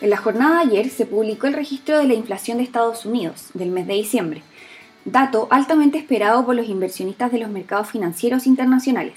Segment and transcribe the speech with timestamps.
[0.00, 3.46] En la jornada de ayer se publicó el registro de la inflación de Estados Unidos
[3.54, 4.42] del mes de diciembre,
[5.04, 9.14] dato altamente esperado por los inversionistas de los mercados financieros internacionales.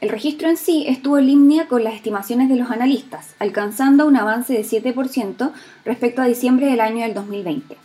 [0.00, 4.16] El registro en sí estuvo en línea con las estimaciones de los analistas, alcanzando un
[4.16, 5.52] avance de 7%
[5.84, 7.76] respecto a diciembre del año del 2020.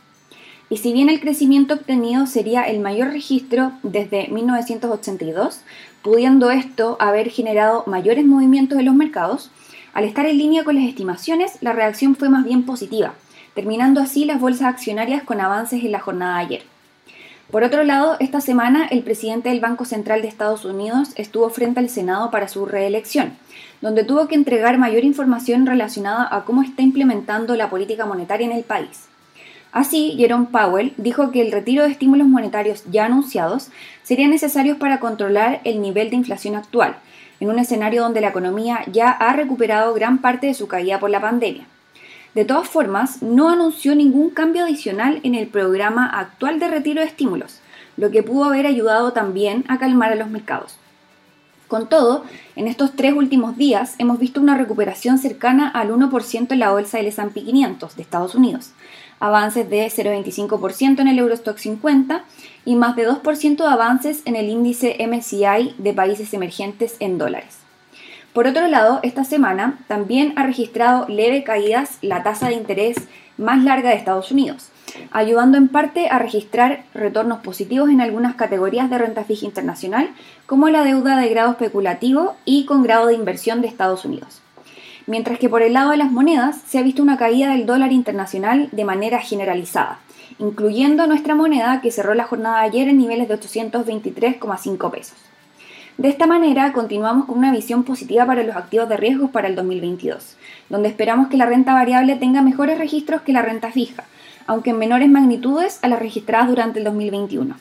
[0.71, 5.61] Y si bien el crecimiento obtenido sería el mayor registro desde 1982,
[6.01, 9.51] pudiendo esto haber generado mayores movimientos en los mercados,
[9.93, 13.13] al estar en línea con las estimaciones, la reacción fue más bien positiva,
[13.55, 16.63] terminando así las bolsas accionarias con avances en la jornada de ayer.
[17.51, 21.79] Por otro lado, esta semana el presidente del Banco Central de Estados Unidos estuvo frente
[21.79, 23.37] al Senado para su reelección,
[23.79, 28.51] donde tuvo que entregar mayor información relacionada a cómo está implementando la política monetaria en
[28.51, 29.07] el país.
[29.71, 33.69] Así, Jerome Powell dijo que el retiro de estímulos monetarios ya anunciados
[34.03, 36.97] sería necesario para controlar el nivel de inflación actual,
[37.39, 41.09] en un escenario donde la economía ya ha recuperado gran parte de su caída por
[41.09, 41.65] la pandemia.
[42.33, 47.07] De todas formas, no anunció ningún cambio adicional en el programa actual de retiro de
[47.07, 47.61] estímulos,
[47.97, 50.77] lo que pudo haber ayudado también a calmar a los mercados.
[51.67, 52.23] Con todo,
[52.55, 56.97] en estos tres últimos días hemos visto una recuperación cercana al 1% en la bolsa
[56.97, 58.71] del S&P 500 de Estados Unidos,
[59.19, 62.23] avances de 0,25% en el Eurostock 50
[62.63, 67.57] y más de 2% de avances en el índice MSCI de países emergentes en dólares.
[68.31, 72.95] Por otro lado, esta semana también ha registrado leve caídas la tasa de interés
[73.37, 74.69] más larga de Estados Unidos,
[75.11, 80.09] ayudando en parte a registrar retornos positivos en algunas categorías de renta fija internacional,
[80.45, 84.41] como la deuda de grado especulativo y con grado de inversión de Estados Unidos.
[85.05, 87.93] Mientras que por el lado de las monedas se ha visto una caída del dólar
[87.93, 89.99] internacional de manera generalizada,
[90.39, 95.17] incluyendo nuestra moneda que cerró la jornada de ayer en niveles de 823,5 pesos.
[95.97, 99.55] De esta manera, continuamos con una visión positiva para los activos de riesgos para el
[99.55, 100.37] 2022,
[100.69, 104.03] donde esperamos que la renta variable tenga mejores registros que la renta fija,
[104.45, 107.55] aunque en menores magnitudes a las registradas durante el 2021.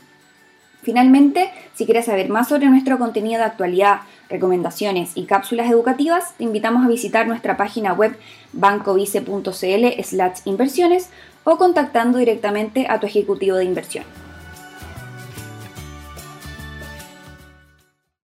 [0.83, 6.44] Finalmente, si quieres saber más sobre nuestro contenido de actualidad, recomendaciones y cápsulas educativas, te
[6.44, 8.19] invitamos a visitar nuestra página web
[8.53, 11.09] bancovice.cl/inversiones
[11.44, 14.05] o contactando directamente a tu ejecutivo de inversión.